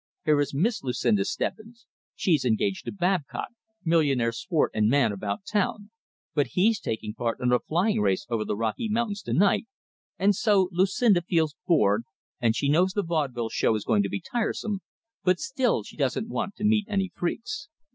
Here 0.25 0.39
is 0.41 0.51
Miss 0.51 0.81
Lucinda 0.83 1.23
Stebbins; 1.23 1.85
she's 2.15 2.43
engaged 2.43 2.85
to 2.85 2.91
Babcock, 2.91 3.49
millionaire 3.85 4.31
sport 4.31 4.71
and 4.73 4.89
man 4.89 5.11
about 5.11 5.41
town, 5.45 5.91
but 6.33 6.47
he's 6.53 6.79
taking 6.79 7.13
part 7.13 7.39
in 7.39 7.51
a 7.51 7.59
flying 7.59 8.01
race 8.01 8.25
over 8.27 8.43
the 8.43 8.55
Rocky 8.55 8.89
Mountains 8.89 9.21
tonight, 9.21 9.67
and 10.17 10.33
so 10.35 10.69
Lucinda 10.71 11.21
feels 11.21 11.55
bored, 11.67 12.01
and 12.39 12.55
she 12.55 12.67
knows 12.67 12.93
the 12.93 13.03
vaudeville 13.03 13.49
show 13.49 13.75
is 13.75 13.85
going 13.85 14.01
to 14.01 14.09
be 14.09 14.19
tiresome, 14.19 14.79
but 15.23 15.37
still 15.39 15.83
she 15.83 15.97
doesn't 15.97 16.29
want 16.29 16.55
to 16.55 16.63
meet 16.65 16.87
any 16.89 17.11
freaks. 17.15 17.69